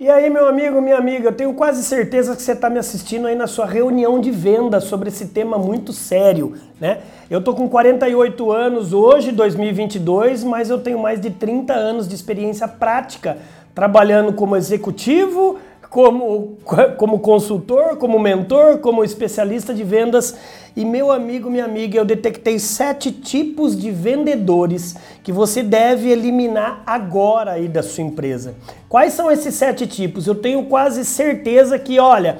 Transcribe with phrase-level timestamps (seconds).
[0.00, 3.26] E aí, meu amigo, minha amiga, eu tenho quase certeza que você está me assistindo
[3.26, 6.98] aí na sua reunião de venda sobre esse tema muito sério, né?
[7.28, 12.14] Eu tô com 48 anos hoje, 2022, mas eu tenho mais de 30 anos de
[12.14, 13.38] experiência prática
[13.74, 15.58] trabalhando como executivo,
[15.90, 16.58] como,
[16.96, 20.36] como consultor, como mentor, como especialista de vendas.
[20.76, 26.82] E meu amigo, minha amiga, eu detectei sete tipos de vendedores que você deve eliminar
[26.86, 28.54] agora aí da sua empresa.
[28.88, 30.26] Quais são esses sete tipos?
[30.26, 32.38] Eu tenho quase certeza que, olha,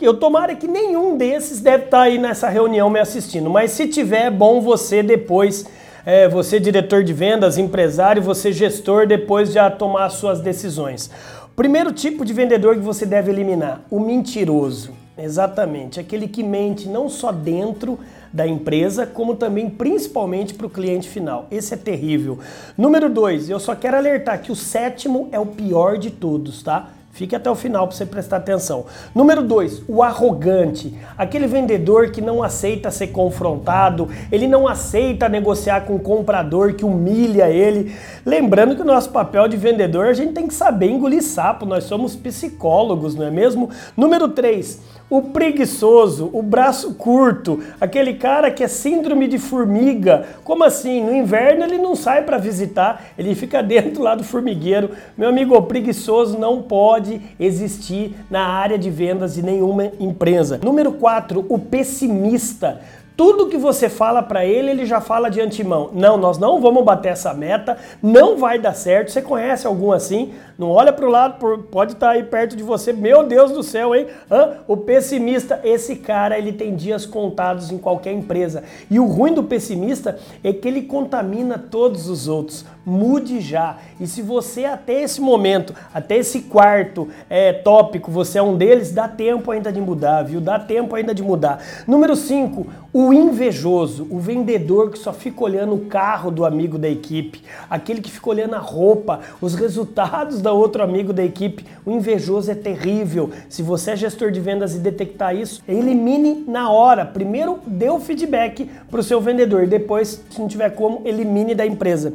[0.00, 4.26] eu tomara que nenhum desses deve estar aí nessa reunião me assistindo, mas se tiver,
[4.26, 5.64] é bom você depois
[6.06, 11.10] é, você diretor de vendas, empresário, você gestor, depois já tomar suas decisões.
[11.56, 14.90] Primeiro tipo de vendedor que você deve eliminar, o mentiroso.
[15.16, 18.00] Exatamente, aquele que mente não só dentro
[18.32, 21.46] da empresa, como também principalmente para o cliente final.
[21.52, 22.40] Esse é terrível.
[22.76, 26.90] Número dois, eu só quero alertar que o sétimo é o pior de todos, tá?
[27.14, 28.86] Fique até o final para você prestar atenção.
[29.14, 30.98] Número 2, o arrogante.
[31.16, 36.84] Aquele vendedor que não aceita ser confrontado, ele não aceita negociar com o comprador que
[36.84, 37.94] humilha ele.
[38.26, 41.84] Lembrando que o nosso papel de vendedor, a gente tem que saber engolir sapo, nós
[41.84, 43.70] somos psicólogos, não é mesmo?
[43.96, 50.26] Número 3, o preguiçoso, o braço curto, aquele cara que é síndrome de formiga.
[50.42, 51.04] Como assim?
[51.04, 54.90] No inverno ele não sai para visitar, ele fica dentro lá do formigueiro.
[55.16, 57.03] Meu amigo, o preguiçoso não pode
[57.38, 60.60] existir na área de vendas de nenhuma empresa.
[60.62, 62.80] Número 4, o pessimista.
[63.16, 65.90] Tudo que você fala para ele, ele já fala de antemão.
[65.92, 69.12] Não, nós não vamos bater essa meta, não vai dar certo.
[69.12, 70.32] Você conhece algum assim?
[70.58, 72.92] Não olha para o lado, pode estar tá aí perto de você.
[72.92, 74.08] Meu Deus do céu, hein?
[74.28, 74.54] Hã?
[74.66, 78.64] O pessimista, esse cara, ele tem dias contados em qualquer empresa.
[78.90, 82.64] E o ruim do pessimista é que ele contamina todos os outros.
[82.84, 83.78] Mude já.
[83.98, 88.92] E se você até esse momento, até esse quarto é, tópico, você é um deles,
[88.92, 90.40] dá tempo ainda de mudar, viu?
[90.40, 91.62] Dá tempo ainda de mudar.
[91.86, 96.88] Número 5, o invejoso, o vendedor que só fica olhando o carro do amigo da
[96.88, 101.66] equipe, aquele que fica olhando a roupa, os resultados da outro amigo da equipe.
[101.84, 103.30] O invejoso é terrível.
[103.48, 107.04] Se você é gestor de vendas e detectar isso, elimine na hora.
[107.04, 111.66] Primeiro dê o feedback para o seu vendedor, depois, se não tiver como, elimine da
[111.66, 112.12] empresa.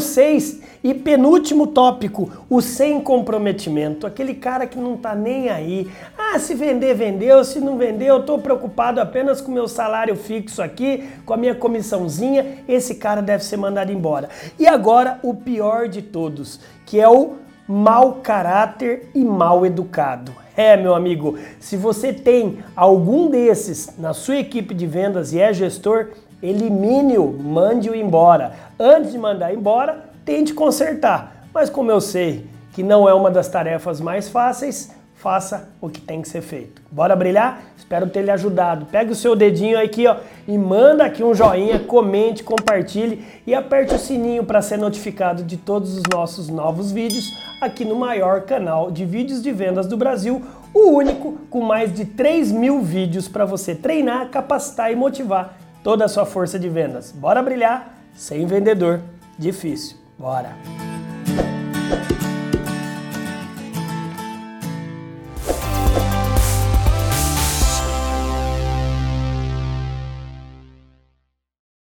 [0.00, 4.06] 6 e penúltimo tópico, o sem comprometimento.
[4.06, 5.88] Aquele cara que não está nem aí.
[6.16, 7.42] Ah, se vender, vendeu.
[7.44, 11.36] Se não vendeu, eu estou preocupado apenas com meu salário salário fixo aqui, com a
[11.36, 14.28] minha comissãozinha, esse cara deve ser mandado embora.
[14.58, 20.32] E agora o pior de todos, que é o mau caráter e mal educado.
[20.56, 25.52] É, meu amigo, se você tem algum desses na sua equipe de vendas e é
[25.52, 26.08] gestor,
[26.42, 28.52] elimine-o, mande-o embora.
[28.78, 31.46] Antes de mandar embora, tente consertar.
[31.52, 36.00] Mas como eu sei que não é uma das tarefas mais fáceis, faça o que
[36.00, 36.82] tem que ser feito.
[36.90, 37.62] Bora brilhar?
[37.76, 38.86] Espero ter lhe ajudado.
[38.86, 43.94] Pega o seu dedinho aqui ó, e manda aqui um joinha, comente, compartilhe e aperte
[43.94, 47.24] o sininho para ser notificado de todos os nossos novos vídeos
[47.60, 50.42] aqui no maior canal de vídeos de vendas do Brasil,
[50.74, 56.06] o único com mais de 3 mil vídeos para você treinar, capacitar e motivar toda
[56.06, 57.12] a sua força de vendas.
[57.12, 57.94] Bora brilhar?
[58.12, 59.00] Sem vendedor,
[59.38, 59.96] difícil.
[60.18, 60.85] Bora!